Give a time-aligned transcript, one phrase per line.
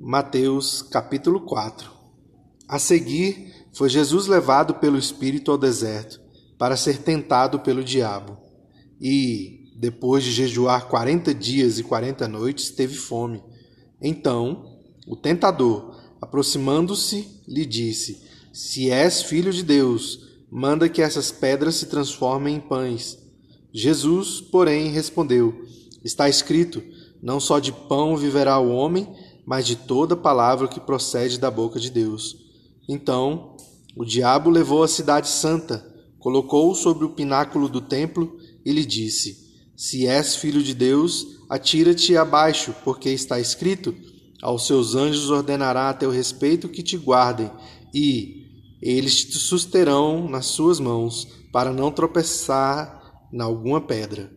[0.00, 1.90] Mateus capítulo 4
[2.68, 6.20] A seguir, foi Jesus levado pelo Espírito ao deserto
[6.56, 8.38] para ser tentado pelo diabo.
[9.00, 13.42] E, depois de jejuar quarenta dias e quarenta noites, teve fome.
[14.00, 18.22] Então, o tentador, aproximando-se, lhe disse:
[18.52, 23.18] Se és filho de Deus, manda que essas pedras se transformem em pães.
[23.72, 25.60] Jesus, porém, respondeu:
[26.04, 26.82] Está escrito:
[27.20, 29.12] Não só de pão viverá o homem,
[29.48, 32.36] mas de toda palavra que procede da boca de Deus.
[32.86, 33.56] Então,
[33.96, 35.82] o diabo levou a cidade santa,
[36.18, 39.38] colocou-o sobre o pináculo do templo e lhe disse:
[39.74, 43.94] Se és filho de Deus, atira-te abaixo, porque está escrito:
[44.42, 47.50] Aos seus anjos ordenará a teu respeito que te guardem,
[47.94, 48.48] e
[48.82, 54.30] eles te susterão nas suas mãos, para não tropeçar na alguma pedra.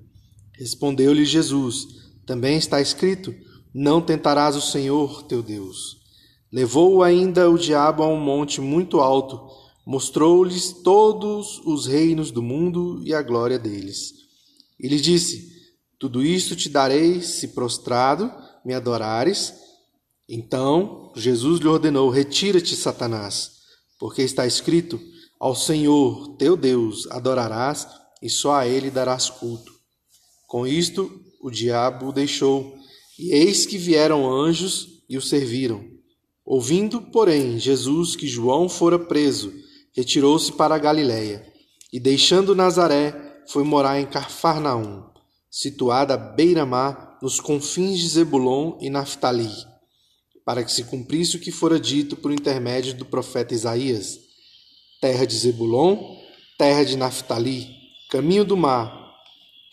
[0.57, 1.85] Respondeu-lhe Jesus:
[2.25, 3.35] Também está escrito:
[3.73, 5.97] Não tentarás o Senhor teu Deus.
[6.51, 9.47] Levou-o ainda o diabo a um monte muito alto,
[9.85, 14.13] mostrou-lhes todos os reinos do mundo e a glória deles.
[14.77, 15.49] E lhe disse:
[15.97, 18.29] Tudo isto te darei se prostrado
[18.65, 19.53] me adorares.
[20.27, 23.51] Então Jesus lhe ordenou: Retira-te, Satanás,
[23.97, 24.99] porque está escrito:
[25.39, 27.87] Ao Senhor teu Deus adorarás
[28.21, 29.71] e só a ele darás culto.
[30.47, 31.09] Com isto
[31.41, 32.77] o diabo o deixou,
[33.17, 35.83] e eis que vieram anjos e o serviram.
[36.45, 39.53] Ouvindo, porém, Jesus que João fora preso,
[39.93, 41.45] retirou-se para a Galiléia,
[41.91, 45.03] e deixando Nazaré, foi morar em Carfarnaum,
[45.49, 49.51] situada à beira-mar, nos confins de Zebulon e Naphtali,
[50.43, 54.17] para que se cumprisse o que fora dito por intermédio do profeta Isaías:
[54.99, 55.97] terra de Zebulon,
[56.57, 57.67] terra de Naphtali,
[58.09, 59.13] caminho do mar,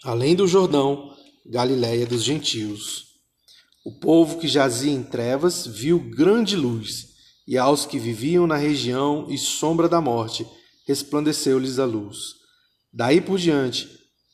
[0.05, 3.08] além do Jordão, Galiléia dos gentios.
[3.89, 7.07] O povo que jazia em trevas viu grande luz,
[7.47, 10.47] e aos que viviam na região e sombra da morte,
[10.87, 12.35] resplandeceu-lhes a luz.
[12.93, 13.89] Daí por diante,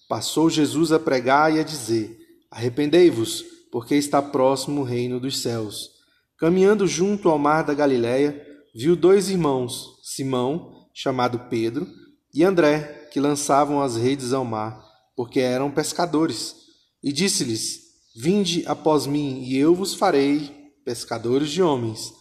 [0.09, 2.19] passou Jesus a pregar e a dizer:
[2.51, 5.89] Arrependei-vos, porque está próximo o reino dos céus.
[6.37, 11.87] Caminhando junto ao mar da Galiléia, viu dois irmãos, Simão, chamado Pedro,
[12.34, 14.84] e André, que lançavam as redes ao mar,
[15.15, 16.57] porque eram pescadores.
[17.01, 17.84] E disse-lhes:
[18.15, 20.51] Vinde após mim, e eu vos farei
[20.85, 22.13] pescadores de homens.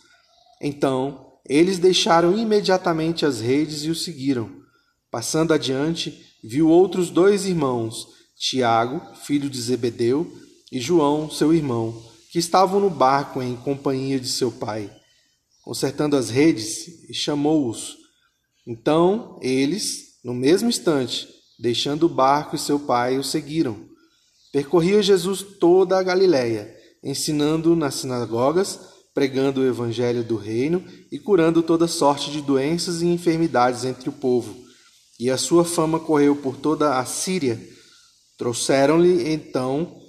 [0.62, 4.50] Então eles deixaram imediatamente as redes e o seguiram.
[5.12, 10.31] Passando adiante, viu outros dois irmãos, Tiago, filho de Zebedeu,
[10.72, 14.90] e João, seu irmão, que estavam no barco em companhia de seu pai,
[15.64, 17.96] consertando as redes, e chamou-os.
[18.66, 21.28] Então eles, no mesmo instante,
[21.60, 23.93] deixando o barco e seu pai, o seguiram.
[24.53, 28.80] Percorria Jesus toda a Galiléia, ensinando nas sinagogas,
[29.14, 30.81] pregando o evangelho do reino
[31.12, 34.56] e curando toda sorte de doenças e enfermidades entre o povo.
[35.19, 37.59] E a sua fama correu por toda a Síria.
[38.38, 40.00] Trouxeram-lhe então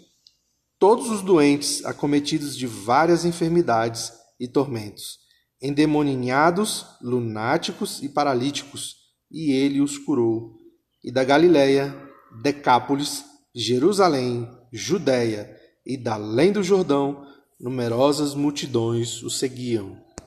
[0.78, 5.24] todos os doentes acometidos de várias enfermidades e tormentos
[5.64, 8.96] endemoninhados, lunáticos e paralíticos,
[9.30, 10.58] e ele os curou.
[11.02, 11.96] E da Galiléia,
[12.42, 15.56] Decápolis, Jerusalém, Judéia
[15.86, 17.24] e da além do Jordão,
[17.60, 20.03] numerosas multidões o seguiam.